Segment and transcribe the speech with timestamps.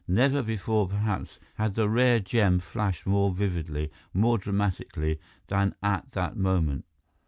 [0.07, 6.35] Never before, perhaps, had the rare gem flashed more vividly, more dramatically, than at that
[6.35, 6.85] moment.